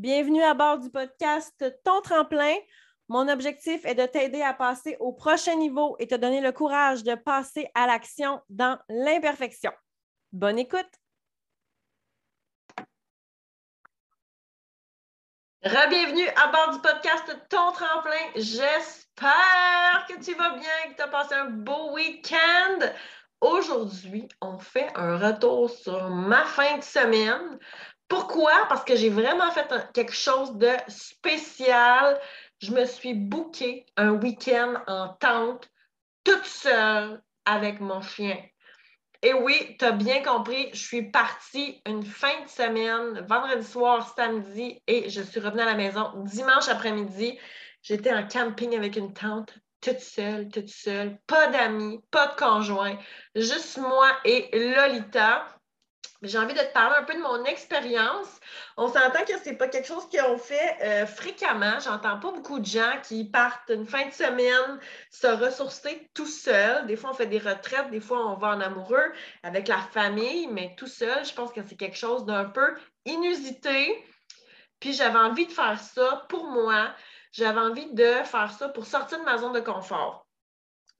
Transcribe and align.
Bienvenue 0.00 0.42
à 0.42 0.54
bord 0.54 0.78
du 0.78 0.88
podcast 0.88 1.62
Ton 1.84 2.00
tremplin. 2.00 2.54
Mon 3.08 3.28
objectif 3.28 3.84
est 3.84 3.94
de 3.94 4.06
t'aider 4.06 4.40
à 4.40 4.54
passer 4.54 4.96
au 4.98 5.12
prochain 5.12 5.56
niveau 5.56 5.94
et 5.98 6.06
te 6.06 6.14
donner 6.14 6.40
le 6.40 6.52
courage 6.52 7.02
de 7.02 7.14
passer 7.16 7.68
à 7.74 7.86
l'action 7.86 8.40
dans 8.48 8.78
l'imperfection. 8.88 9.70
Bonne 10.32 10.58
écoute! 10.58 10.88
Rebienvenue 15.62 16.28
à 16.34 16.46
bord 16.46 16.70
du 16.72 16.80
podcast 16.80 17.36
Ton 17.50 17.70
tremplin. 17.72 18.30
J'espère 18.36 20.06
que 20.08 20.18
tu 20.24 20.32
vas 20.34 20.54
bien, 20.54 20.92
que 20.92 20.96
tu 20.96 21.02
as 21.02 21.08
passé 21.08 21.34
un 21.34 21.50
beau 21.50 21.92
week-end. 21.92 22.86
Aujourd'hui, 23.42 24.28
on 24.42 24.58
fait 24.58 24.90
un 24.94 25.16
retour 25.16 25.70
sur 25.70 26.10
ma 26.10 26.44
fin 26.44 26.76
de 26.76 26.82
semaine. 26.82 27.58
Pourquoi? 28.10 28.66
Parce 28.68 28.84
que 28.84 28.96
j'ai 28.96 29.08
vraiment 29.08 29.50
fait 29.52 29.72
quelque 29.94 30.12
chose 30.12 30.56
de 30.56 30.72
spécial. 30.88 32.20
Je 32.60 32.72
me 32.72 32.84
suis 32.84 33.14
booké 33.14 33.86
un 33.96 34.10
week-end 34.10 34.82
en 34.88 35.10
tente 35.20 35.70
toute 36.24 36.44
seule 36.44 37.22
avec 37.44 37.80
mon 37.80 38.02
chien. 38.02 38.36
Et 39.22 39.32
oui, 39.32 39.76
tu 39.78 39.84
as 39.84 39.92
bien 39.92 40.22
compris, 40.22 40.70
je 40.72 40.82
suis 40.82 41.10
partie 41.10 41.80
une 41.86 42.04
fin 42.04 42.42
de 42.42 42.48
semaine, 42.48 43.24
vendredi 43.28 43.66
soir, 43.66 44.12
samedi, 44.16 44.82
et 44.86 45.08
je 45.08 45.22
suis 45.22 45.40
revenue 45.40 45.62
à 45.62 45.66
la 45.66 45.74
maison 45.74 46.10
dimanche 46.16 46.68
après-midi. 46.68 47.38
J'étais 47.82 48.12
en 48.12 48.26
camping 48.26 48.74
avec 48.74 48.96
une 48.96 49.12
tante, 49.12 49.54
toute 49.80 50.00
seule, 50.00 50.48
toute 50.48 50.68
seule, 50.68 51.18
pas 51.26 51.46
d'amis, 51.46 52.00
pas 52.10 52.26
de 52.26 52.34
conjoint, 52.34 52.98
juste 53.34 53.78
moi 53.78 54.10
et 54.24 54.50
Lolita. 54.52 55.46
J'ai 56.22 56.38
envie 56.38 56.52
de 56.52 56.58
te 56.58 56.72
parler 56.74 56.96
un 56.98 57.04
peu 57.04 57.14
de 57.14 57.20
mon 57.20 57.44
expérience. 57.44 58.40
On 58.76 58.88
s'entend 58.88 59.24
que 59.24 59.38
ce 59.38 59.48
n'est 59.48 59.56
pas 59.56 59.68
quelque 59.68 59.88
chose 59.88 60.06
qu'on 60.10 60.36
fait 60.36 60.76
euh, 60.82 61.06
fréquemment. 61.06 61.80
J'entends 61.80 62.20
pas 62.20 62.30
beaucoup 62.30 62.58
de 62.58 62.66
gens 62.66 62.92
qui 63.02 63.24
partent 63.24 63.70
une 63.70 63.86
fin 63.86 64.06
de 64.06 64.12
semaine 64.12 64.78
se 65.10 65.26
ressourcer 65.26 66.10
tout 66.12 66.26
seul. 66.26 66.86
Des 66.86 66.96
fois, 66.96 67.10
on 67.10 67.14
fait 67.14 67.26
des 67.26 67.38
retraites, 67.38 67.90
des 67.90 68.00
fois, 68.00 68.26
on 68.26 68.36
va 68.36 68.48
en 68.48 68.60
amoureux 68.60 69.12
avec 69.42 69.66
la 69.66 69.78
famille, 69.78 70.46
mais 70.48 70.74
tout 70.76 70.86
seul, 70.86 71.24
je 71.24 71.32
pense 71.32 71.52
que 71.52 71.62
c'est 71.66 71.76
quelque 71.76 71.96
chose 71.96 72.26
d'un 72.26 72.44
peu 72.44 72.76
inusité. 73.06 74.04
Puis 74.78 74.92
j'avais 74.92 75.18
envie 75.18 75.46
de 75.46 75.52
faire 75.52 75.80
ça 75.80 76.26
pour 76.28 76.44
moi. 76.44 76.94
J'avais 77.32 77.60
envie 77.60 77.92
de 77.94 78.12
faire 78.24 78.52
ça 78.52 78.68
pour 78.68 78.84
sortir 78.84 79.20
de 79.20 79.24
ma 79.24 79.38
zone 79.38 79.54
de 79.54 79.60
confort 79.60 80.26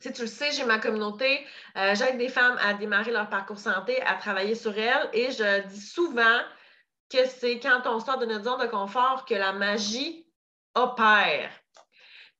tu 0.01 0.23
le 0.23 0.27
sais, 0.27 0.51
j'ai 0.53 0.65
ma 0.65 0.79
communauté, 0.79 1.47
euh, 1.77 1.95
j'aide 1.95 2.19
des 2.19 2.29
femmes 2.29 2.59
à 2.62 2.75
démarrer 2.75 3.12
leur 3.12 3.29
parcours 3.29 3.59
santé, 3.59 4.01
à 4.03 4.15
travailler 4.15 4.55
sur 4.55 4.77
elles 4.77 5.09
et 5.12 5.31
je 5.31 5.67
dis 5.69 5.81
souvent 5.81 6.41
que 7.11 7.27
c'est 7.27 7.61
quand 7.61 7.83
on 7.87 8.01
sort 8.01 8.19
de 8.19 8.27
notre 8.27 8.45
zone 8.45 8.61
de 8.61 8.67
confort 8.67 9.25
que 9.25 9.34
la 9.34 9.53
magie 9.53 10.27
opère. 10.75 11.51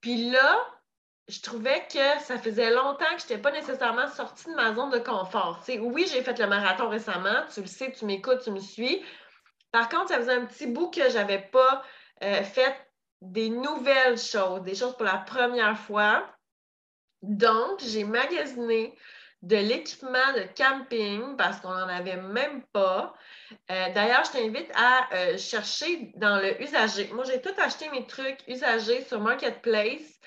Puis 0.01 0.31
là, 0.31 0.59
je 1.29 1.41
trouvais 1.41 1.87
que 1.93 2.23
ça 2.23 2.39
faisait 2.39 2.71
longtemps 2.71 3.05
que 3.15 3.23
je 3.23 3.25
n'étais 3.25 3.39
pas 3.39 3.53
nécessairement 3.53 4.09
sortie 4.09 4.47
de 4.47 4.55
ma 4.55 4.75
zone 4.75 4.91
de 4.91 4.99
confort. 4.99 5.63
oui, 5.81 6.09
j'ai 6.11 6.23
fait 6.23 6.39
le 6.39 6.47
marathon 6.47 6.89
récemment, 6.89 7.45
tu 7.53 7.61
le 7.61 7.67
sais, 7.67 7.93
tu 7.93 8.05
m'écoutes, 8.05 8.43
tu 8.43 8.51
me 8.51 8.59
suis. 8.59 9.05
Par 9.71 9.89
contre, 9.89 10.09
ça 10.09 10.17
faisait 10.17 10.35
un 10.35 10.47
petit 10.47 10.67
bout 10.67 10.91
que 10.91 11.09
je 11.09 11.15
n'avais 11.15 11.39
pas 11.39 11.85
euh, 12.23 12.43
fait 12.43 12.75
des 13.21 13.51
nouvelles 13.51 14.19
choses, 14.19 14.63
des 14.63 14.75
choses 14.75 14.97
pour 14.97 15.05
la 15.05 15.19
première 15.19 15.79
fois. 15.79 16.27
Donc, 17.23 17.81
j'ai 17.81 18.05
magasiné 18.05 18.95
de 19.43 19.57
l'équipement 19.57 20.33
de 20.35 20.45
camping 20.57 21.37
parce 21.37 21.61
qu'on 21.61 21.71
n'en 21.71 21.89
avait 21.89 22.17
même 22.17 22.63
pas. 22.73 23.15
Euh, 23.71 23.93
d'ailleurs, 23.95 24.25
je 24.25 24.33
t'invite 24.33 24.71
à 24.75 25.09
euh, 25.15 25.39
chercher 25.39 26.13
dans 26.17 26.37
le 26.37 26.61
usager. 26.63 27.09
Moi, 27.13 27.25
j'ai 27.25 27.41
tout 27.41 27.55
acheté 27.59 27.89
mes 27.91 28.07
trucs 28.07 28.39
usagés 28.47 29.03
sur 29.05 29.21
Marketplace. 29.21 30.21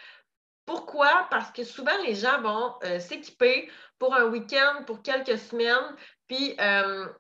Pourquoi? 0.66 1.28
Parce 1.30 1.52
que 1.52 1.64
souvent, 1.64 1.98
les 2.06 2.16
gens 2.16 2.42
vont 2.42 2.76
euh, 2.84 3.00
s'équiper 3.00 3.70
pour 4.00 4.16
un 4.16 4.26
week-end, 4.26 4.84
pour 4.86 5.02
quelques 5.02 5.38
semaines, 5.38 5.96
puis 6.28 6.58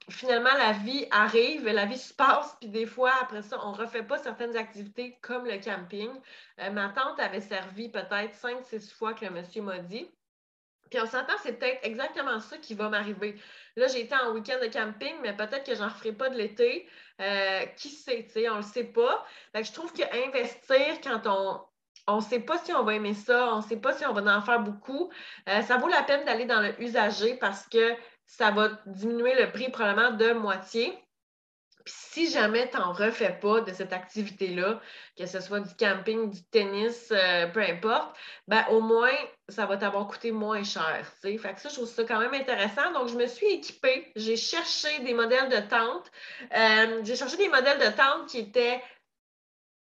finalement, 0.09 0.53
la 0.57 0.71
vie 0.71 1.05
arrive, 1.11 1.67
la 1.67 1.85
vie 1.85 1.97
se 1.97 2.13
passe, 2.13 2.55
puis 2.59 2.69
des 2.69 2.85
fois, 2.85 3.11
après 3.21 3.41
ça, 3.41 3.57
on 3.63 3.73
ne 3.73 3.77
refait 3.77 4.03
pas 4.03 4.17
certaines 4.17 4.55
activités 4.57 5.19
comme 5.21 5.45
le 5.45 5.59
camping. 5.63 6.09
ma 6.57 6.89
tante 6.89 7.19
avait 7.19 7.41
servi 7.41 7.89
peut-être 7.89 8.33
cinq, 8.33 8.63
six 8.63 8.91
fois 8.91 9.13
que 9.13 9.25
le 9.25 9.31
monsieur 9.31 9.61
m'a 9.61 9.79
dit. 9.79 10.09
Puis 10.89 11.01
on 11.01 11.05
s'entend, 11.07 11.33
c'est 11.41 11.53
peut-être 11.53 11.79
exactement 11.83 12.39
ça 12.39 12.57
qui 12.59 12.75
va 12.75 12.87
m'arriver. 12.87 13.39
Là, 13.75 13.87
j'ai 13.87 14.01
été 14.01 14.15
en 14.15 14.31
week-end 14.31 14.59
de 14.61 14.67
camping, 14.67 15.15
mais 15.21 15.35
peut-être 15.35 15.63
que 15.63 15.75
j'en 15.75 15.87
referai 15.87 16.11
pas 16.11 16.29
de 16.29 16.37
l'été. 16.37 16.87
Euh, 17.19 17.65
qui 17.77 17.89
sait, 17.89 18.25
tu 18.25 18.33
sais, 18.33 18.49
on 18.49 18.57
le 18.57 18.61
sait 18.63 18.85
pas. 18.85 19.25
je 19.53 19.71
trouve 19.71 19.93
qu'investir 19.93 21.01
quand 21.03 21.25
on 21.25 21.63
ne 22.07 22.21
sait 22.21 22.39
pas 22.39 22.57
si 22.57 22.73
on 22.73 22.83
va 22.83 22.95
aimer 22.95 23.13
ça, 23.13 23.53
on 23.53 23.57
ne 23.57 23.61
sait 23.61 23.77
pas 23.77 23.93
si 23.93 24.05
on 24.05 24.13
va 24.13 24.37
en 24.37 24.41
faire 24.41 24.59
beaucoup, 24.59 25.09
euh, 25.49 25.61
ça 25.61 25.77
vaut 25.77 25.87
la 25.87 26.03
peine 26.03 26.25
d'aller 26.25 26.45
dans 26.45 26.61
le 26.61 26.79
usager 26.81 27.35
parce 27.35 27.67
que 27.67 27.95
ça 28.25 28.51
va 28.51 28.69
diminuer 28.85 29.35
le 29.35 29.51
prix 29.51 29.69
probablement 29.69 30.11
de 30.11 30.33
moitié. 30.33 30.97
Puis 31.85 31.93
si 31.95 32.31
jamais 32.31 32.69
tu 32.69 32.77
n'en 32.77 32.93
refais 32.93 33.37
pas 33.41 33.59
de 33.59 33.73
cette 33.73 33.91
activité-là, 33.91 34.79
que 35.17 35.25
ce 35.25 35.41
soit 35.41 35.59
du 35.59 35.75
camping, 35.75 36.29
du 36.29 36.41
tennis, 36.45 37.09
euh, 37.11 37.47
peu 37.47 37.61
importe, 37.61 38.15
ben 38.47 38.65
au 38.71 38.79
moins, 38.79 39.11
ça 39.49 39.65
va 39.65 39.75
t'avoir 39.75 40.07
coûté 40.07 40.31
moins 40.31 40.63
cher. 40.63 41.05
Fait 41.21 41.35
que 41.35 41.59
ça, 41.59 41.67
je 41.67 41.75
trouve 41.75 41.87
ça 41.87 42.05
quand 42.05 42.19
même 42.19 42.33
intéressant. 42.33 42.91
Donc, 42.93 43.09
je 43.09 43.15
me 43.15 43.27
suis 43.27 43.47
équipée, 43.47 44.13
j'ai 44.15 44.37
cherché 44.37 44.99
des 44.99 45.13
modèles 45.13 45.49
de 45.49 45.59
tentes. 45.67 46.09
Euh, 46.55 47.01
j'ai 47.03 47.17
cherché 47.17 47.35
des 47.35 47.49
modèles 47.49 47.79
de 47.79 47.95
tentes 47.97 48.29
qui 48.29 48.39
étaient 48.39 48.81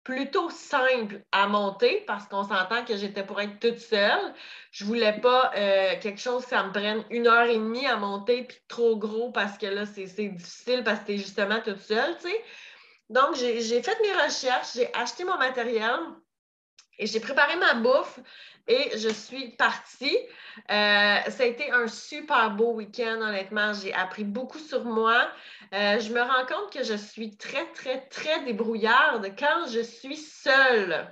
plutôt 0.04 0.50
simple 0.50 1.24
à 1.32 1.48
monter 1.48 2.04
parce 2.08 2.28
qu'on 2.28 2.44
s'entend 2.44 2.84
que 2.86 2.98
j'étais 2.98 3.24
pour 3.24 3.40
être 3.40 3.60
toute 3.60 3.78
seule. 3.80 4.34
Je 4.72 4.86
voulais 4.86 5.20
pas 5.20 5.52
euh, 5.56 6.00
quelque 6.02 6.20
chose 6.20 6.44
ça 6.44 6.64
me 6.64 6.72
prenne 6.72 7.04
une 7.10 7.28
heure 7.28 7.48
et 7.48 7.58
demie 7.58 7.86
à 7.86 7.98
monter 7.98 8.44
puis 8.44 8.58
trop 8.68 8.98
gros 8.98 9.32
parce 9.32 9.58
que 9.58 9.68
là, 9.68 9.86
c'est 9.86 10.06
difficile 10.06 10.84
parce 10.84 11.02
que 11.02 11.06
tu 11.08 11.12
es 11.14 11.18
justement 11.18 11.62
toute 11.62 11.80
seule, 11.80 12.16
tu 12.18 12.30
sais. 12.30 12.44
Donc, 13.10 13.36
j'ai 13.36 13.84
fait 13.84 13.98
mes 14.02 14.14
recherches, 14.24 14.74
j'ai 14.76 14.94
acheté 14.96 15.26
mon 15.26 15.38
matériel 15.38 16.00
et 17.02 17.08
j'ai 17.08 17.20
préparé 17.20 17.56
ma 17.58 17.74
bouffe 17.74 18.20
et 18.68 18.98
je 18.98 19.10
suis 19.10 19.50
partie. 19.50 20.18
Euh, 20.70 21.18
ça 21.30 21.44
a 21.44 21.46
été 21.46 21.72
un 21.72 21.88
super 21.88 22.52
beau 22.52 22.74
week-end, 22.74 23.20
honnêtement. 23.22 23.74
J'ai 23.74 23.92
appris 23.92 24.24
beaucoup 24.24 24.60
sur 24.60 24.86
moi. 24.86 25.28
Euh, 25.74 26.00
je 26.00 26.14
me 26.14 26.22
rends 26.22 26.46
compte 26.46 26.72
que 26.72 26.84
je 26.84 26.94
suis 26.94 27.36
très, 27.38 27.66
très, 27.74 28.02
très 28.08 28.44
débrouillarde 28.44 29.34
quand 29.38 29.68
je 29.68 29.82
suis 29.82 30.18
seule. 30.18 31.08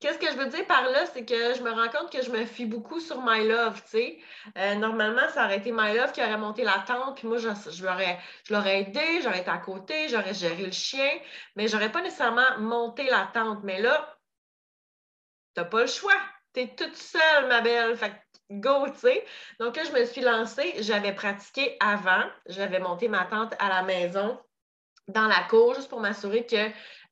Qu'est-ce 0.00 0.18
que 0.18 0.26
je 0.32 0.36
veux 0.36 0.46
dire 0.46 0.66
par 0.66 0.90
là? 0.90 1.06
C'est 1.06 1.24
que 1.24 1.54
je 1.54 1.62
me 1.62 1.70
rends 1.70 1.88
compte 1.88 2.10
que 2.10 2.20
je 2.24 2.30
me 2.32 2.44
fie 2.44 2.66
beaucoup 2.66 2.98
sur 2.98 3.22
My 3.24 3.46
Love, 3.46 3.80
tu 3.84 3.90
sais. 3.90 4.18
Euh, 4.58 4.74
normalement, 4.74 5.28
ça 5.32 5.44
aurait 5.44 5.58
été 5.58 5.70
My 5.70 5.96
Love 5.96 6.10
qui 6.10 6.20
aurait 6.20 6.38
monté 6.38 6.64
la 6.64 6.82
tente, 6.84 7.18
puis 7.18 7.28
moi, 7.28 7.38
je, 7.38 7.48
je 7.70 7.84
l'aurais 8.52 8.80
aidé, 8.80 9.20
j'aurais 9.22 9.42
été 9.42 9.50
à 9.50 9.58
côté, 9.58 10.08
j'aurais 10.08 10.34
géré 10.34 10.64
le 10.64 10.72
chien, 10.72 11.08
mais 11.54 11.68
j'aurais 11.68 11.92
pas 11.92 12.02
nécessairement 12.02 12.58
monté 12.58 13.04
la 13.04 13.30
tente. 13.32 13.60
Mais 13.62 13.80
là, 13.80 14.11
t'as 15.54 15.64
pas 15.64 15.82
le 15.82 15.86
choix. 15.86 16.18
Tu 16.54 16.60
es 16.60 16.74
toute 16.74 16.96
seule, 16.96 17.48
ma 17.48 17.60
belle. 17.60 17.96
Fait 17.96 18.12
go, 18.50 18.86
tu 18.88 18.98
sais. 18.98 19.24
Donc 19.58 19.76
là, 19.76 19.84
je 19.84 19.92
me 19.92 20.04
suis 20.04 20.20
lancée. 20.20 20.74
J'avais 20.80 21.14
pratiqué 21.14 21.76
avant. 21.80 22.24
J'avais 22.46 22.78
monté 22.78 23.08
ma 23.08 23.24
tente 23.24 23.54
à 23.58 23.68
la 23.68 23.82
maison, 23.82 24.38
dans 25.08 25.26
la 25.26 25.42
cour, 25.48 25.74
juste 25.74 25.88
pour 25.88 26.00
m'assurer 26.00 26.46
que 26.46 26.56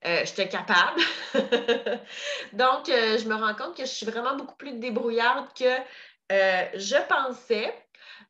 euh, 0.07 0.25
j'étais 0.25 0.49
capable. 0.49 1.01
Donc, 2.53 2.89
euh, 2.89 3.19
je 3.19 3.29
me 3.29 3.35
rends 3.35 3.55
compte 3.55 3.77
que 3.77 3.85
je 3.85 3.91
suis 3.91 4.07
vraiment 4.07 4.37
beaucoup 4.37 4.57
plus 4.57 4.73
débrouillarde 4.75 5.49
que 5.55 5.77
euh, 6.33 6.65
je 6.75 6.97
pensais. 7.09 7.75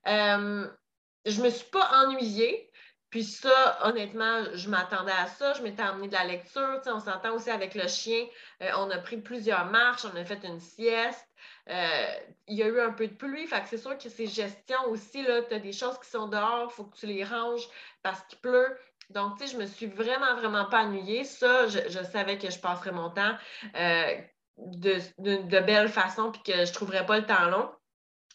je 0.07 1.39
ne 1.39 1.45
me 1.45 1.51
suis 1.51 1.69
pas 1.71 1.89
ennuyée. 2.05 2.70
Puis 3.11 3.25
ça, 3.25 3.79
honnêtement, 3.83 4.45
je 4.55 4.69
m'attendais 4.71 5.13
à 5.13 5.27
ça. 5.27 5.53
Je 5.55 5.63
m'étais 5.63 5.83
amené 5.83 6.07
de 6.07 6.13
la 6.13 6.25
lecture. 6.25 6.81
on 6.87 7.01
s'entend 7.01 7.35
aussi 7.35 7.51
avec 7.51 7.75
le 7.75 7.89
chien. 7.89 8.25
Euh, 8.63 8.71
on 8.79 8.89
a 8.91 8.99
pris 8.99 9.17
plusieurs 9.17 9.67
marches, 9.67 10.05
on 10.05 10.17
a 10.17 10.25
fait 10.25 10.45
une 10.45 10.61
sieste. 10.61 11.27
Euh, 11.69 12.15
il 12.47 12.57
y 12.57 12.63
a 12.63 12.67
eu 12.67 12.81
un 12.81 12.93
peu 12.93 13.09
de 13.09 13.15
pluie. 13.15 13.47
Fait 13.49 13.63
que 13.63 13.69
c'est 13.69 13.79
sûr 13.79 13.99
que 13.99 14.09
c'est 14.09 14.27
gestion 14.27 14.79
aussi. 14.89 15.25
Tu 15.25 15.55
as 15.55 15.59
des 15.59 15.73
choses 15.73 15.99
qui 15.99 16.09
sont 16.09 16.29
dehors, 16.29 16.69
il 16.71 16.75
faut 16.75 16.85
que 16.85 16.97
tu 16.97 17.07
les 17.07 17.25
ranges 17.25 17.69
parce 18.03 18.21
qu'il 18.29 18.39
pleut. 18.39 18.79
Donc, 19.11 19.39
tu 19.39 19.47
sais, 19.47 19.53
je 19.55 19.59
me 19.59 19.67
suis 19.67 19.87
vraiment, 19.87 20.37
vraiment 20.37 20.67
pas 20.67 20.85
ennuyée. 20.85 21.25
Ça, 21.25 21.67
je, 21.67 22.03
savais 22.05 22.39
que 22.39 22.49
je 22.49 22.61
passerais 22.61 22.93
mon 22.93 23.11
temps 23.11 23.37
euh, 23.75 24.15
de, 24.57 24.99
de, 25.19 25.49
de 25.49 25.61
belle 25.61 25.89
façon 25.89 26.31
puis 26.31 26.43
que 26.45 26.65
je 26.65 26.73
trouverais 26.73 27.05
pas 27.05 27.19
le 27.19 27.27
temps 27.27 27.47
long 27.47 27.71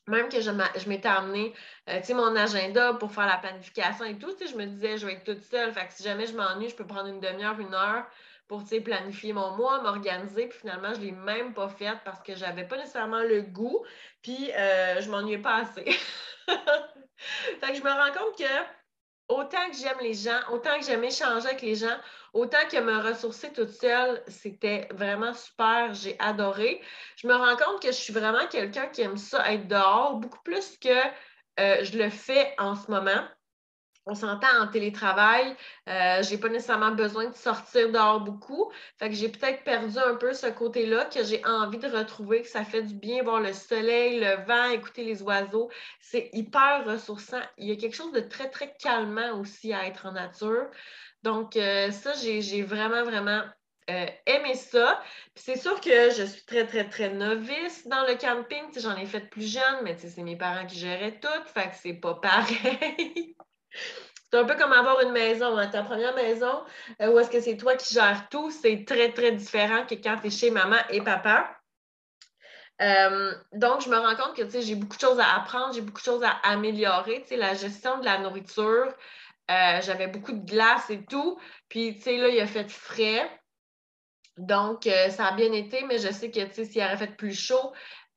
même 0.07 0.30
que 0.30 0.40
je 0.40 0.52
m'étais 0.90 1.07
amené 1.07 1.54
euh, 1.90 2.00
mon 2.10 2.36
agenda 2.36 2.94
pour 2.94 3.12
faire 3.12 3.25
la 3.25 3.38
planification 3.38 4.06
et 4.06 4.18
tout, 4.18 4.34
je 4.40 4.56
me 4.56 4.66
disais, 4.66 4.98
je 4.98 5.07
vais 5.07 5.13
être 5.13 5.24
toute 5.24 5.44
seule. 5.44 5.74
Fait 5.74 5.88
si 5.90 6.04
jamais 6.04 6.28
je 6.28 6.36
m'ennuie, 6.36 6.69
je 6.69 6.75
peux 6.75 6.86
prendre 6.86 7.07
une 7.07 7.19
demi-heure, 7.19 7.60
une 7.60 7.74
heure 7.74 8.06
pour 8.48 8.63
planifier 8.84 9.34
mon 9.34 9.56
mois, 9.56 9.81
m'organiser. 9.81 10.48
Puis 10.48 10.60
finalement, 10.60 10.94
je 10.94 11.00
ne 11.00 11.06
l'ai 11.06 11.12
même 11.12 11.54
pas 11.54 11.69
faite 11.69 11.98
parce 12.06 12.22
que 12.22 12.36
je 12.36 12.42
n'avais 12.42 12.68
pas 12.68 12.78
nécessairement 12.78 13.22
le 13.22 13.42
goût. 13.42 13.84
Puis 14.22 14.52
euh, 14.54 15.02
je 15.02 15.10
m'ennuyais 15.10 15.40
pas 15.40 15.62
assez. 15.62 15.86
fait 16.48 17.72
que 17.72 17.75
je 17.75 17.84
me 17.84 17.90
rends 17.90 18.13
compte 18.13 18.38
que 18.38 18.54
autant 19.28 19.69
que 19.69 19.75
j'aime 19.75 19.98
les 20.01 20.13
gens, 20.13 20.40
autant 20.51 20.78
que 20.80 20.86
j'aime 20.86 21.04
échanger 21.04 21.48
avec 21.48 21.62
les 21.62 21.75
gens, 21.75 21.98
autant 22.36 22.68
que 22.70 22.78
me 22.80 22.98
ressourcer 23.00 23.52
toute 23.52 23.72
seule, 23.72 24.22
c'était 24.28 24.88
vraiment 24.92 25.34
super. 25.34 25.94
J'ai 25.94 26.16
adoré. 26.20 26.82
Je 27.16 27.28
me 27.28 27.34
rends 27.34 27.56
compte 27.56 27.82
que 27.82 27.88
je 27.88 27.98
suis 27.98 28.14
vraiment 28.14 28.46
quelqu'un 28.48 28.88
qui 28.88 29.02
aime 29.02 29.18
ça 29.18 29.52
être 29.52 29.68
dehors 29.68 30.18
beaucoup 30.18 30.44
plus 30.44 30.78
que 30.78 30.90
euh, 31.60 31.84
je 31.84 31.98
le 31.98 32.10
fais 32.10 32.54
en 32.60 32.76
ce 32.76 32.92
moment 32.92 33.26
on 34.08 34.14
s'entend 34.14 34.48
en 34.62 34.68
télétravail, 34.68 35.56
euh, 35.90 36.22
j'ai 36.22 36.38
pas 36.38 36.50
nécessairement 36.50 36.92
besoin 36.92 37.26
de 37.30 37.36
sortir 37.36 37.92
dehors 37.92 38.22
beaucoup. 38.22 38.72
Fait 39.00 39.10
que 39.10 39.16
j'ai 39.16 39.30
peut-être 39.30 39.64
perdu 39.64 39.98
un 39.98 40.16
peu 40.16 40.34
ce 40.34 40.48
côté-là 40.48 41.06
que 41.06 41.24
j'ai 41.24 41.44
envie 41.46 41.80
de 41.80 41.88
retrouver, 41.88 42.44
que 42.44 42.48
ça 42.48 42.64
fait 42.64 42.84
du 42.84 42.94
bien 42.94 43.24
voir 43.24 43.40
le 43.42 43.52
soleil, 43.54 44.20
le 44.20 44.46
vent, 44.46 44.70
écouter 44.70 45.04
les 45.04 45.24
oiseaux. 45.24 45.72
C'est 46.00 46.30
hyper 46.34 46.86
ressourçant. 46.86 47.42
Il 47.58 47.68
y 47.68 47.72
a 47.72 47.76
quelque 47.76 47.96
chose 47.96 48.12
de 48.12 48.20
très, 48.20 48.50
très 48.50 48.76
calmant 48.78 49.40
aussi 49.40 49.74
à 49.74 49.88
être 49.88 50.06
en 50.06 50.12
nature. 50.12 50.68
Donc, 51.25 51.57
euh, 51.57 51.89
ça, 51.89 52.13
j'ai 52.13 52.62
vraiment, 52.62 53.04
vraiment 53.04 53.42
euh, 53.89 54.06
aimé 54.27 54.54
ça. 54.54 55.01
c'est 55.33 55.57
sûr 55.57 55.81
que 55.81 56.12
je 56.12 56.24
suis 56.24 56.45
très, 56.45 56.68
très, 56.68 56.88
très 56.88 57.10
novice 57.10 57.88
dans 57.88 58.06
le 58.06 58.13
camping. 58.16 58.66
J'en 58.77 58.95
ai 58.95 59.07
fait 59.07 59.22
plus 59.31 59.51
jeune, 59.51 59.80
mais 59.81 59.98
c'est 59.98 60.22
mes 60.22 60.36
parents 60.36 60.68
qui 60.68 60.77
géraient 60.77 61.19
tout. 61.19 61.27
Fait 61.51 61.69
que 61.69 61.75
c'est 61.81 61.94
pas 61.94 62.13
pareil. 62.22 63.36
C'est 64.31 64.38
un 64.38 64.45
peu 64.45 64.56
comme 64.56 64.72
avoir 64.72 65.01
une 65.01 65.13
maison. 65.13 65.57
Hein. 65.57 65.68
Ta 65.68 65.81
première 65.81 66.13
maison, 66.13 66.63
euh, 67.01 67.12
où 67.12 67.18
est-ce 67.18 67.31
que 67.31 67.42
c'est 67.42 67.57
toi 67.57 67.75
qui 67.75 67.92
gères 67.92 68.30
tout, 68.30 68.51
c'est 68.51 68.86
très, 68.86 69.12
très 69.12 69.31
différent 69.31 69.83
que 69.88 69.95
quand 69.95 70.19
tu 70.22 70.27
es 70.27 70.30
chez 70.30 70.51
maman 70.51 70.77
et 70.92 71.01
papa. 71.01 71.57
Donc, 72.80 73.81
je 73.81 73.89
me 73.89 73.98
rends 73.98 74.16
compte 74.16 74.36
que 74.36 74.62
j'ai 74.62 74.75
beaucoup 74.75 74.98
de 74.98 75.01
choses 75.01 75.19
à 75.19 75.38
apprendre, 75.38 75.74
j'ai 75.74 75.81
beaucoup 75.81 76.01
de 76.01 76.06
choses 76.06 76.24
à 76.24 76.38
améliorer. 76.44 77.25
La 77.31 77.56
gestion 77.56 77.98
de 77.98 78.06
la 78.06 78.19
nourriture, 78.19 78.94
euh, 79.52 79.82
j'avais 79.82 80.08
beaucoup 80.08 80.34
de 80.34 80.46
glace 80.46 80.90
et 80.90 81.04
tout. 81.06 81.40
Puis, 81.70 81.96
tu 81.96 82.02
sais, 82.02 82.18
là, 82.18 82.30
il 82.30 82.40
a 82.40 82.48
fait 82.48 82.70
frais. 82.70 83.30
Donc, 84.38 84.84
ça 84.84 85.28
a 85.28 85.32
bien 85.36 85.54
été, 85.54 85.86
mais 85.86 85.98
je 85.98 86.12
sais 86.12 86.30
que 86.30 86.46
s'il 86.52 86.82
aurait 86.82 86.98
fait 86.98 87.16
plus 87.16 87.34
chaud, 87.34 87.72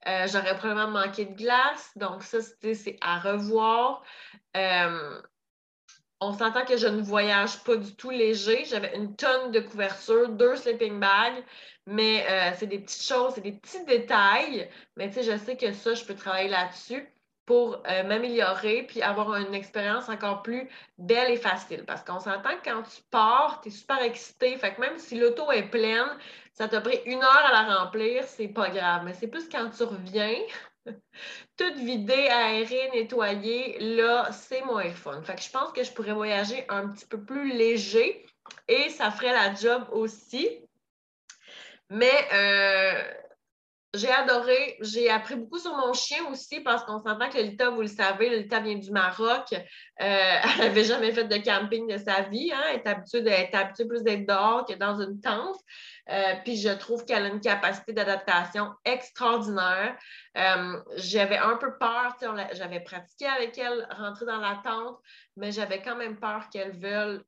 j'aurais 0.04 0.56
probablement 0.56 0.90
manqué 0.90 1.26
de 1.26 1.34
glace. 1.34 1.92
Donc, 1.94 2.24
ça, 2.24 2.38
c'est 2.40 2.96
à 3.00 3.20
revoir 3.20 4.02
on 6.20 6.32
s'entend 6.32 6.64
que 6.64 6.76
je 6.76 6.86
ne 6.86 7.00
voyage 7.00 7.62
pas 7.64 7.76
du 7.76 7.94
tout 7.94 8.10
léger. 8.10 8.64
J'avais 8.64 8.96
une 8.96 9.14
tonne 9.14 9.52
de 9.52 9.60
couverture, 9.60 10.28
deux 10.30 10.56
sleeping 10.56 10.98
bags, 10.98 11.44
mais 11.86 12.26
euh, 12.28 12.50
c'est 12.56 12.66
des 12.66 12.80
petites 12.80 13.06
choses, 13.06 13.34
c'est 13.34 13.40
des 13.40 13.52
petits 13.52 13.84
détails. 13.84 14.68
Mais 14.96 15.08
tu 15.08 15.14
sais, 15.14 15.22
je 15.22 15.38
sais 15.38 15.56
que 15.56 15.72
ça, 15.72 15.94
je 15.94 16.04
peux 16.04 16.14
travailler 16.14 16.48
là-dessus 16.48 17.08
pour 17.48 17.82
euh, 17.88 18.02
m'améliorer 18.02 18.82
puis 18.82 19.00
avoir 19.00 19.34
une 19.36 19.54
expérience 19.54 20.10
encore 20.10 20.42
plus 20.42 20.68
belle 20.98 21.32
et 21.32 21.38
facile. 21.38 21.82
Parce 21.86 22.04
qu'on 22.04 22.20
s'entend 22.20 22.54
que 22.58 22.70
quand 22.70 22.82
tu 22.82 23.00
pars, 23.10 23.62
tu 23.62 23.68
es 23.68 23.70
super 23.70 24.02
excité. 24.02 24.54
Fait 24.58 24.74
que 24.74 24.82
même 24.82 24.98
si 24.98 25.18
l'auto 25.18 25.50
est 25.50 25.70
pleine, 25.70 26.10
ça 26.52 26.68
t'a 26.68 26.82
pris 26.82 27.00
une 27.06 27.22
heure 27.22 27.46
à 27.46 27.50
la 27.50 27.78
remplir, 27.78 28.22
c'est 28.24 28.48
pas 28.48 28.68
grave. 28.68 29.00
Mais 29.06 29.14
c'est 29.14 29.28
plus 29.28 29.48
quand 29.48 29.70
tu 29.70 29.82
reviens, 29.82 30.34
tout 31.56 31.74
vidé, 31.76 32.28
aéré, 32.28 32.90
nettoyé, 32.92 33.78
là, 33.96 34.30
c'est 34.30 34.62
moins 34.66 34.90
fun. 34.90 35.22
Fait 35.22 35.36
que 35.36 35.40
je 35.40 35.50
pense 35.50 35.72
que 35.72 35.82
je 35.82 35.92
pourrais 35.92 36.12
voyager 36.12 36.66
un 36.68 36.88
petit 36.88 37.06
peu 37.06 37.18
plus 37.18 37.50
léger 37.50 38.26
et 38.68 38.90
ça 38.90 39.10
ferait 39.10 39.32
la 39.32 39.54
job 39.54 39.86
aussi. 39.90 40.50
Mais 41.88 42.28
euh, 42.34 43.02
j'ai 43.94 44.10
adoré. 44.10 44.76
J'ai 44.80 45.08
appris 45.10 45.34
beaucoup 45.34 45.58
sur 45.58 45.74
mon 45.74 45.94
chien 45.94 46.26
aussi 46.30 46.60
parce 46.60 46.84
qu'on 46.84 46.98
s'entend 46.98 47.30
que 47.30 47.38
Lita, 47.38 47.70
vous 47.70 47.80
le 47.80 47.86
savez, 47.86 48.28
Lita 48.28 48.60
vient 48.60 48.76
du 48.76 48.90
Maroc. 48.90 49.46
Euh, 49.52 49.56
elle 49.98 50.58
n'avait 50.58 50.84
jamais 50.84 51.12
fait 51.12 51.24
de 51.24 51.36
camping 51.38 51.88
de 51.88 51.96
sa 51.96 52.22
vie. 52.22 52.52
Hein. 52.52 52.62
Elle 52.68 52.76
est 52.80 52.86
habituée, 52.86 53.26
est 53.26 53.54
habituée 53.54 53.86
plus 53.86 54.02
d'être 54.02 54.26
dehors 54.26 54.66
que 54.66 54.74
dans 54.74 55.00
une 55.00 55.20
tente. 55.20 55.56
Euh, 56.10 56.34
puis 56.44 56.56
je 56.56 56.68
trouve 56.70 57.04
qu'elle 57.06 57.24
a 57.24 57.28
une 57.28 57.40
capacité 57.40 57.94
d'adaptation 57.94 58.74
extraordinaire. 58.84 59.96
Euh, 60.36 60.80
j'avais 60.96 61.38
un 61.38 61.56
peu 61.56 61.78
peur, 61.78 62.16
j'avais 62.52 62.80
pratiqué 62.80 63.26
avec 63.26 63.56
elle, 63.56 63.88
rentrer 63.90 64.26
dans 64.26 64.38
la 64.38 64.60
tente, 64.62 64.98
mais 65.36 65.50
j'avais 65.50 65.80
quand 65.80 65.96
même 65.96 66.18
peur 66.18 66.48
qu'elle 66.50 66.76
veuille 66.76 67.20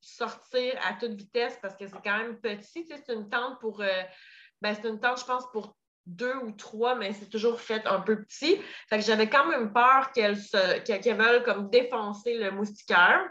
sortir 0.00 0.74
à 0.88 0.94
toute 0.94 1.14
vitesse 1.14 1.58
parce 1.60 1.76
que 1.76 1.86
c'est 1.88 2.02
quand 2.02 2.16
même 2.16 2.40
petit. 2.40 2.86
C'est 2.88 3.12
une 3.12 3.28
tente 3.28 3.60
pour, 3.60 3.82
ben, 4.62 4.74
c'est 4.74 4.88
une 4.88 5.00
tente, 5.00 5.20
je 5.20 5.24
pense, 5.24 5.44
pour 5.52 5.76
deux 6.06 6.36
ou 6.36 6.52
trois, 6.52 6.94
mais 6.94 7.12
c'est 7.12 7.28
toujours 7.28 7.60
fait 7.60 7.84
un 7.86 8.00
peu 8.00 8.22
petit. 8.22 8.60
Fait 8.88 8.98
que 8.98 9.04
j'avais 9.04 9.28
quand 9.28 9.46
même 9.46 9.72
peur 9.72 10.12
qu'elle 10.12 10.38
qu'elle 10.84 11.16
veuille 11.16 11.42
comme 11.42 11.68
défoncer 11.68 12.34
le 12.38 12.52
moustiquaire. 12.52 13.28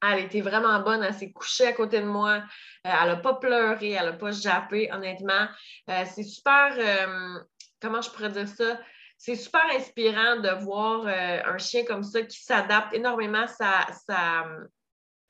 Elle 0.00 0.24
était 0.24 0.40
vraiment 0.40 0.78
bonne. 0.80 1.02
Elle 1.02 1.14
s'est 1.14 1.32
couchée 1.32 1.66
à 1.66 1.72
côté 1.72 2.00
de 2.00 2.06
moi. 2.06 2.42
Euh, 2.86 2.90
elle 3.02 3.08
n'a 3.08 3.16
pas 3.16 3.34
pleuré, 3.34 3.90
elle 3.92 4.06
n'a 4.06 4.12
pas 4.12 4.30
jappé, 4.30 4.90
honnêtement. 4.92 5.48
Euh, 5.90 6.04
c'est 6.06 6.22
super, 6.22 6.74
euh, 6.78 7.40
comment 7.80 8.02
je 8.02 8.10
pourrais 8.10 8.30
dire 8.30 8.48
ça? 8.48 8.78
C'est 9.16 9.36
super 9.36 9.64
inspirant 9.74 10.36
de 10.40 10.50
voir 10.64 11.06
un 11.06 11.56
chien 11.56 11.84
comme 11.84 12.02
ça 12.02 12.22
qui 12.22 12.42
s'adapte 12.42 12.92
énormément. 12.92 13.46
Ça, 13.46 13.86
ça, 14.06 14.44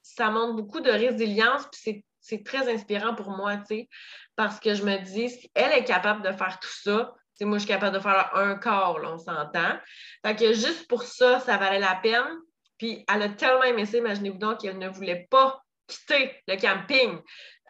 ça 0.03 0.31
montre 0.31 0.55
beaucoup 0.55 0.81
de 0.81 0.91
résilience, 0.91 1.69
puis 1.71 1.81
c'est 1.81 2.05
très 2.45 2.73
inspirant 2.73 3.15
pour 3.15 3.31
moi, 3.31 3.57
tu 3.57 3.89
parce 4.37 4.59
que 4.59 4.75
je 4.75 4.83
me 4.83 4.99
dis, 4.99 5.31
si 5.31 5.51
elle 5.55 5.73
est 5.73 5.85
capable 5.85 6.23
de 6.23 6.33
faire 6.33 6.59
tout 6.61 6.75
ça, 6.83 7.15
moi, 7.43 7.59
je 7.59 7.65
suis 7.65 7.73
capable 7.73 7.97
de 7.97 8.01
faire 8.01 8.31
un 8.35 8.57
quart, 8.57 8.97
on 9.03 9.19
s'entend. 9.19 9.79
Fait 10.25 10.37
que 10.37 10.53
juste 10.53 10.87
pour 10.89 11.03
ça, 11.03 11.41
ça 11.41 11.57
valait 11.57 11.81
la 11.81 11.97
peine. 11.97 12.39
Puis 12.79 13.05
elle 13.13 13.23
a 13.23 13.29
tellement 13.29 13.65
aimé 13.65 13.87
ça, 13.87 13.99
imaginez-vous 13.99 14.39
donc 14.39 14.61
qu'elle 14.61 14.79
ne 14.79 14.89
voulait 14.89 15.27
pas 15.31 15.61
quitter 15.87 16.41
le 16.47 16.57
camping. 16.57 17.21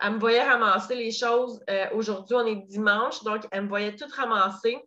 Elle 0.01 0.13
me 0.13 0.19
voyait 0.19 0.43
ramasser 0.43 0.95
les 0.97 1.13
choses. 1.13 1.63
Euh, 1.71 1.87
aujourd'hui, 1.93 2.37
on 2.37 2.47
est 2.47 2.67
dimanche, 2.67 3.23
donc 3.23 3.47
elle 3.51 3.65
me 3.65 3.69
voyait 3.69 3.97
tout 3.97 4.09
ramasser. 4.15 4.79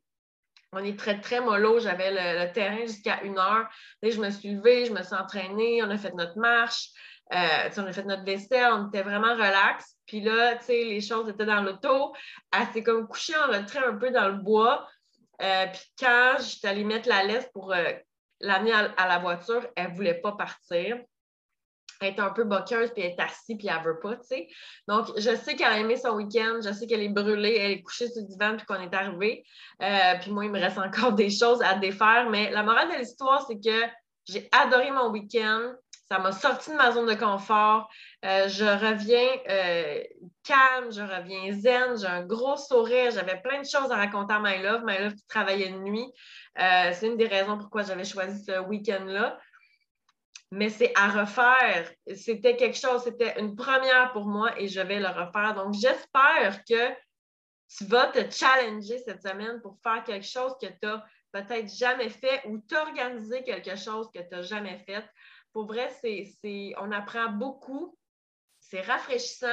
On 0.73 0.83
est 0.83 0.99
très, 0.99 1.19
très 1.21 1.39
mollo. 1.39 1.79
J'avais 1.79 2.11
le, 2.11 2.51
terrain 2.51 2.81
jusqu'à 2.81 3.21
une 3.23 3.37
heure. 3.37 3.67
Et 4.01 4.11
je 4.11 4.19
me 4.19 4.29
suis 4.29 4.49
levée, 4.53 4.85
je 4.85 4.93
me 4.93 5.01
suis 5.01 5.15
entraînée, 5.15 5.81
on 5.83 5.89
a 5.89 5.97
fait 5.97 6.13
notre 6.13 6.37
marche, 6.37 6.89
euh, 7.33 7.69
on 7.77 7.85
a 7.85 7.91
fait 7.91 8.03
notre 8.03 8.23
vaisselle, 8.23 8.71
on 8.73 8.87
était 8.87 9.03
vraiment 9.03 9.33
relax. 9.33 9.97
Puis 10.05 10.21
là, 10.21 10.57
les 10.69 11.01
choses 11.01 11.29
étaient 11.29 11.45
dans 11.45 11.61
l'auto. 11.61 12.13
Elle 12.57 12.67
s'est 12.73 12.83
comme 12.83 13.07
couchée 13.07 13.35
en 13.35 13.47
retrait 13.47 13.85
un 13.85 13.95
peu 13.95 14.11
dans 14.11 14.29
le 14.29 14.37
bois. 14.37 14.87
Euh, 15.41 15.65
puis 15.67 15.81
quand 15.99 16.37
j'étais 16.39 16.69
allée 16.69 16.83
mettre 16.83 17.09
la 17.09 17.23
laisse 17.23 17.49
pour 17.53 17.73
l'amener 18.39 18.71
à, 18.73 19.07
la 19.07 19.19
voiture, 19.19 19.67
elle 19.75 19.91
ne 19.91 19.95
voulait 19.95 20.21
pas 20.21 20.31
partir. 20.33 20.97
Elle 21.99 22.13
est 22.13 22.19
un 22.19 22.29
peu 22.29 22.43
boqueuse, 22.43 22.91
puis 22.91 23.03
elle 23.03 23.11
est 23.11 23.19
assise, 23.19 23.57
puis 23.57 23.67
elle 23.67 23.79
ne 23.79 23.83
veut 23.83 23.99
pas. 23.99 24.15
Donc, 24.87 25.07
je 25.17 25.35
sais 25.35 25.55
qu'elle 25.55 25.71
a 25.71 25.79
aimé 25.79 25.95
son 25.95 26.15
week-end, 26.15 26.59
je 26.63 26.71
sais 26.71 26.85
qu'elle 26.85 27.01
est 27.01 27.09
brûlée, 27.09 27.55
elle 27.55 27.71
est 27.71 27.81
couchée 27.81 28.07
sur 28.07 28.21
le 28.21 28.27
divan, 28.27 28.55
puis 28.55 28.65
qu'on 28.65 28.81
est 28.81 28.93
arrivé. 28.93 29.43
Euh, 29.81 30.13
puis 30.21 30.31
moi, 30.31 30.45
il 30.45 30.51
me 30.51 30.59
reste 30.59 30.77
encore 30.77 31.13
des 31.13 31.29
choses 31.29 31.61
à 31.61 31.75
défaire, 31.75 32.29
mais 32.29 32.51
la 32.51 32.63
morale 32.63 32.91
de 32.91 32.97
l'histoire, 32.97 33.45
c'est 33.47 33.59
que 33.59 33.87
j'ai 34.27 34.47
adoré 34.51 34.91
mon 34.91 35.09
week-end. 35.09 35.73
Ça 36.09 36.19
m'a 36.19 36.31
sorti 36.31 36.71
de 36.71 36.75
ma 36.75 36.91
zone 36.91 37.07
de 37.07 37.15
confort. 37.15 37.89
Euh, 38.23 38.47
je 38.47 38.63
reviens 38.63 39.27
euh, 39.49 40.03
calme, 40.43 40.91
je 40.91 41.01
reviens 41.01 41.51
zen, 41.51 41.97
j'ai 41.97 42.07
un 42.07 42.25
gros 42.25 42.55
sourire, 42.55 43.11
j'avais 43.11 43.41
plein 43.41 43.61
de 43.61 43.67
choses 43.67 43.91
à 43.91 43.97
raconter 43.97 44.33
à 44.33 44.39
My 44.39 44.61
Love. 44.61 44.83
My 44.85 44.97
Love 44.99 45.15
qui 45.15 45.27
travaillait 45.27 45.69
de 45.69 45.77
nuit. 45.77 46.09
Euh, 46.59 46.91
c'est 46.93 47.07
une 47.07 47.17
des 47.17 47.27
raisons 47.27 47.57
pourquoi 47.57 47.83
j'avais 47.83 48.05
choisi 48.05 48.43
ce 48.45 48.59
week-end-là. 48.59 49.37
Mais 50.51 50.69
c'est 50.69 50.93
à 50.95 51.09
refaire. 51.09 51.91
C'était 52.15 52.55
quelque 52.55 52.77
chose, 52.77 53.03
c'était 53.03 53.37
une 53.37 53.55
première 53.57 54.13
pour 54.13 54.27
moi 54.27 54.57
et 54.57 54.69
je 54.69 54.79
vais 54.79 54.99
le 54.99 55.07
refaire. 55.07 55.55
Donc, 55.55 55.73
j'espère 55.73 56.63
que 56.63 56.89
tu 57.67 57.83
vas 57.85 58.07
te 58.07 58.33
challenger 58.33 58.97
cette 58.99 59.21
semaine 59.21 59.59
pour 59.61 59.77
faire 59.83 60.05
quelque 60.05 60.25
chose 60.25 60.53
que 60.61 60.67
tu 60.67 60.77
n'as 60.83 61.03
peut-être 61.33 61.69
jamais 61.75 62.09
fait 62.09 62.41
ou 62.45 62.59
t'organiser 62.59 63.43
quelque 63.43 63.75
chose 63.75 64.09
que 64.13 64.19
tu 64.19 64.29
n'as 64.31 64.41
jamais 64.41 64.77
fait. 64.85 65.03
Pour 65.53 65.65
vrai, 65.65 65.89
on 66.77 66.91
apprend 66.91 67.29
beaucoup. 67.29 67.97
C'est 68.59 68.81
rafraîchissant. 68.81 69.47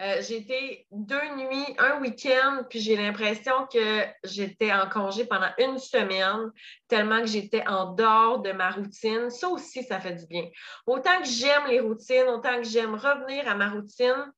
Euh, 0.00 0.22
j'ai 0.22 0.36
été 0.36 0.86
deux 0.92 1.28
nuits, 1.36 1.74
un 1.78 2.00
week-end, 2.00 2.64
puis 2.70 2.80
j'ai 2.80 2.96
l'impression 2.96 3.66
que 3.66 4.04
j'étais 4.24 4.72
en 4.72 4.88
congé 4.88 5.24
pendant 5.24 5.50
une 5.58 5.78
semaine, 5.78 6.50
tellement 6.88 7.20
que 7.20 7.26
j'étais 7.26 7.66
en 7.66 7.92
dehors 7.92 8.40
de 8.40 8.52
ma 8.52 8.70
routine. 8.70 9.30
Ça 9.30 9.48
aussi, 9.48 9.82
ça 9.82 10.00
fait 10.00 10.14
du 10.14 10.26
bien. 10.26 10.48
Autant 10.86 11.18
que 11.20 11.26
j'aime 11.26 11.66
les 11.68 11.80
routines, 11.80 12.28
autant 12.28 12.56
que 12.56 12.64
j'aime 12.64 12.94
revenir 12.94 13.48
à 13.48 13.54
ma 13.54 13.68
routine, 13.68 14.32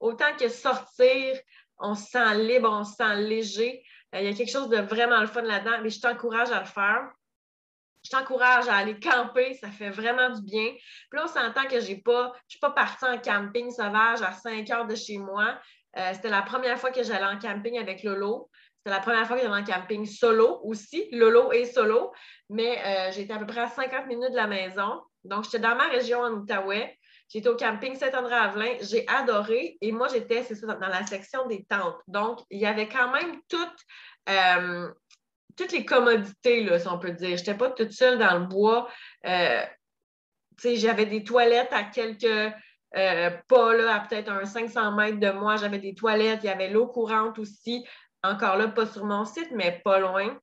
autant 0.00 0.34
que 0.36 0.48
sortir, 0.48 1.38
on 1.78 1.94
se 1.94 2.10
sent 2.10 2.34
libre, 2.42 2.68
on 2.70 2.84
se 2.84 2.96
sent 2.96 3.16
léger. 3.16 3.82
Euh, 4.14 4.20
il 4.20 4.26
y 4.26 4.28
a 4.28 4.34
quelque 4.34 4.50
chose 4.50 4.68
de 4.68 4.78
vraiment 4.78 5.20
le 5.20 5.28
fun 5.28 5.42
là-dedans, 5.42 5.80
mais 5.82 5.90
je 5.90 6.00
t'encourage 6.00 6.50
à 6.50 6.60
le 6.60 6.66
faire 6.66 7.10
je 8.04 8.10
t'encourage 8.10 8.68
à 8.68 8.76
aller 8.76 8.98
camper, 8.98 9.54
ça 9.54 9.68
fait 9.68 9.90
vraiment 9.90 10.30
du 10.30 10.42
bien. 10.42 10.70
Puis 10.70 11.18
là, 11.18 11.24
on 11.24 11.28
s'entend 11.28 11.66
que 11.66 11.80
j'ai 11.80 11.96
pas, 11.96 12.32
je 12.34 12.38
ne 12.38 12.50
suis 12.50 12.58
pas 12.60 12.70
partie 12.70 13.04
en 13.04 13.18
camping 13.18 13.70
sauvage 13.70 14.22
à 14.22 14.32
5 14.32 14.68
heures 14.70 14.86
de 14.86 14.94
chez 14.94 15.18
moi. 15.18 15.58
Euh, 15.96 16.10
c'était 16.14 16.30
la 16.30 16.42
première 16.42 16.78
fois 16.78 16.90
que 16.90 17.02
j'allais 17.02 17.26
en 17.26 17.38
camping 17.38 17.78
avec 17.78 18.02
Lolo. 18.02 18.48
C'est 18.84 18.90
la 18.90 19.00
première 19.00 19.26
fois 19.26 19.36
que 19.36 19.42
j'allais 19.42 19.62
en 19.62 19.64
camping 19.64 20.06
solo 20.06 20.60
aussi. 20.64 21.08
Lolo 21.12 21.52
et 21.52 21.66
solo. 21.66 22.12
Mais 22.48 22.78
euh, 22.84 23.12
j'étais 23.12 23.32
à 23.32 23.38
peu 23.38 23.46
près 23.46 23.60
à 23.60 23.68
50 23.68 24.06
minutes 24.06 24.30
de 24.30 24.36
la 24.36 24.46
maison. 24.46 25.02
Donc, 25.24 25.44
j'étais 25.44 25.58
dans 25.58 25.76
ma 25.76 25.88
région 25.88 26.20
en 26.20 26.32
Outaouais. 26.32 26.96
J'étais 27.28 27.48
au 27.48 27.56
camping 27.56 27.94
Saint-André-Avelin. 27.94 28.76
J'ai 28.80 29.06
adoré. 29.08 29.76
Et 29.80 29.92
moi, 29.92 30.08
j'étais, 30.08 30.42
c'est 30.44 30.54
ça, 30.54 30.66
dans 30.74 30.88
la 30.88 31.06
section 31.06 31.46
des 31.46 31.64
tentes. 31.64 31.98
Donc, 32.08 32.40
il 32.50 32.58
y 32.58 32.66
avait 32.66 32.88
quand 32.88 33.10
même 33.10 33.40
toutes, 33.48 33.78
euh, 34.28 34.90
toutes 35.60 35.72
les 35.72 35.84
commodités, 35.84 36.64
là, 36.64 36.78
si 36.78 36.88
on 36.88 36.98
peut 36.98 37.10
dire. 37.10 37.36
Je 37.36 37.42
n'étais 37.42 37.54
pas 37.54 37.70
toute 37.70 37.92
seule 37.92 38.18
dans 38.18 38.38
le 38.38 38.46
bois. 38.46 38.88
Euh, 39.26 39.62
j'avais 40.64 41.04
des 41.04 41.22
toilettes 41.22 41.72
à 41.72 41.84
quelques 41.84 42.54
euh, 42.96 43.30
pas, 43.46 43.74
là, 43.74 43.96
à 43.96 44.00
peut-être 44.00 44.30
un 44.30 44.46
500 44.46 44.92
mètres 44.92 45.20
de 45.20 45.30
moi. 45.30 45.56
J'avais 45.56 45.78
des 45.78 45.94
toilettes. 45.94 46.40
Il 46.42 46.46
y 46.46 46.50
avait 46.50 46.70
l'eau 46.70 46.86
courante 46.86 47.38
aussi. 47.38 47.86
Encore 48.22 48.56
là, 48.56 48.68
pas 48.68 48.86
sur 48.86 49.04
mon 49.04 49.26
site, 49.26 49.50
mais 49.52 49.82
pas 49.84 49.98
loin. 49.98 50.38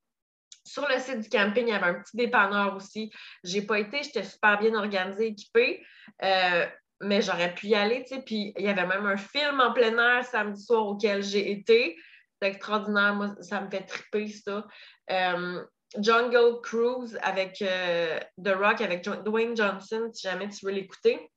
Sur 0.64 0.88
le 0.88 1.00
site 1.00 1.22
du 1.22 1.30
camping, 1.30 1.66
il 1.68 1.72
y 1.72 1.74
avait 1.74 1.88
un 1.88 1.96
petit 1.96 2.18
dépanneur 2.18 2.76
aussi. 2.76 3.12
Je 3.44 3.56
n'ai 3.56 3.66
pas 3.66 3.80
été, 3.80 4.04
j'étais 4.04 4.24
super 4.24 4.60
bien 4.60 4.76
organisée, 4.76 5.28
équipée, 5.28 5.84
euh, 6.24 6.66
mais 7.02 7.22
j'aurais 7.22 7.56
pu 7.56 7.68
y 7.68 7.76
aller. 7.76 8.04
Puis 8.26 8.54
il 8.56 8.66
y 8.66 8.68
avait 8.68 8.86
même 8.86 9.06
un 9.06 9.18
film 9.18 9.62
en 9.62 9.74
plein 9.74 9.98
air 9.98 10.26
samedi 10.26 10.62
soir 10.62 10.86
auquel 10.86 11.24
j'ai 11.24 11.52
été. 11.52 11.98
C'est 12.42 12.50
extraordinaire, 12.50 13.16
moi, 13.16 13.36
ça 13.42 13.62
me 13.62 13.70
fait 13.70 13.84
triper 13.84 14.28
ça. 14.28 14.66
Euh, 15.12 15.64
Jungle 15.98 16.62
Cruise 16.62 17.18
avec 17.22 17.62
euh, 17.62 18.20
The 18.44 18.50
Rock, 18.50 18.82
avec 18.82 19.04
Dwayne 19.24 19.56
Johnson, 19.56 20.10
si 20.14 20.28
jamais 20.28 20.50
tu 20.50 20.66
veux 20.66 20.72
l'écouter. 20.72 21.32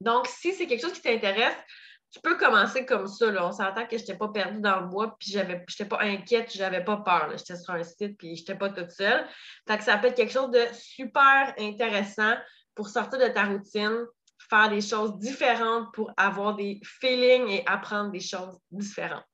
Donc, 0.00 0.26
si 0.26 0.52
c'est 0.54 0.66
quelque 0.66 0.82
chose 0.82 0.92
qui 0.92 1.02
t'intéresse, 1.02 1.56
tu 2.10 2.20
peux 2.20 2.36
commencer 2.36 2.86
comme 2.86 3.06
ça. 3.06 3.30
Là. 3.30 3.46
On 3.46 3.52
s'entend 3.52 3.86
que 3.86 3.96
je 3.96 4.02
n'étais 4.02 4.16
pas 4.16 4.28
perdue 4.28 4.60
dans 4.60 4.80
le 4.80 4.86
bois, 4.86 5.16
puis 5.18 5.32
je 5.32 5.40
n'étais 5.40 5.84
pas 5.84 6.00
inquiète, 6.00 6.52
je 6.54 6.60
n'avais 6.60 6.84
pas 6.84 6.98
peur. 6.98 7.32
J'étais 7.36 7.56
sur 7.56 7.74
un 7.74 7.82
site, 7.82 8.16
puis 8.16 8.36
je 8.36 8.42
n'étais 8.42 8.54
pas 8.54 8.70
toute 8.70 8.90
seule. 8.92 9.26
Ça 9.80 9.98
peut 9.98 10.06
être 10.06 10.16
quelque 10.16 10.32
chose 10.32 10.50
de 10.50 10.64
super 10.72 11.52
intéressant 11.58 12.34
pour 12.74 12.88
sortir 12.88 13.18
de 13.18 13.28
ta 13.28 13.44
routine, 13.44 14.06
faire 14.48 14.70
des 14.70 14.80
choses 14.80 15.18
différentes 15.18 15.92
pour 15.92 16.12
avoir 16.16 16.54
des 16.54 16.80
feelings 16.84 17.48
et 17.48 17.64
apprendre 17.66 18.10
des 18.10 18.20
choses 18.20 18.58
différentes. 18.70 19.24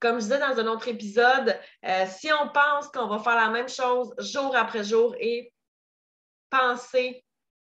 Comme 0.00 0.16
je 0.16 0.24
disais 0.24 0.38
dans 0.38 0.58
un 0.58 0.66
autre 0.66 0.88
épisode, 0.88 1.58
euh, 1.84 2.04
si 2.06 2.30
on 2.32 2.48
pense 2.48 2.88
qu'on 2.88 3.08
va 3.08 3.18
faire 3.18 3.36
la 3.36 3.50
même 3.50 3.68
chose 3.68 4.14
jour 4.18 4.54
après 4.54 4.84
jour 4.84 5.14
et 5.18 5.52
penser 6.50 7.24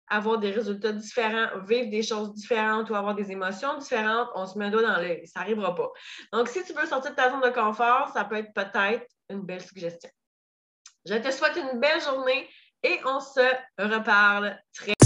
avoir 0.09 0.37
des 0.37 0.51
résultats 0.51 0.93
différents, 0.93 1.59
vivre 1.65 1.89
des 1.89 2.03
choses 2.03 2.33
différentes 2.33 2.89
ou 2.89 2.95
avoir 2.95 3.15
des 3.15 3.31
émotions 3.31 3.77
différentes, 3.77 4.29
on 4.35 4.45
se 4.45 4.57
met 4.57 4.65
un 4.65 4.69
doigt 4.69 4.81
dans 4.81 4.97
l'œil. 4.97 5.27
Ça 5.27 5.41
n'arrivera 5.41 5.75
pas. 5.75 5.91
Donc, 6.31 6.47
si 6.47 6.63
tu 6.63 6.73
veux 6.73 6.85
sortir 6.85 7.11
de 7.11 7.15
ta 7.15 7.29
zone 7.29 7.41
de 7.41 7.49
confort, 7.49 8.09
ça 8.13 8.23
peut 8.23 8.37
être 8.37 8.53
peut-être 8.53 9.05
une 9.29 9.41
belle 9.41 9.61
suggestion. 9.61 10.09
Je 11.05 11.15
te 11.15 11.31
souhaite 11.31 11.57
une 11.57 11.79
belle 11.79 12.01
journée 12.01 12.49
et 12.83 12.99
on 13.05 13.19
se 13.19 13.41
reparle 13.77 14.57
très 14.73 14.96